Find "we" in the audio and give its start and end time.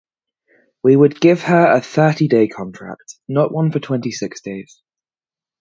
0.81-0.95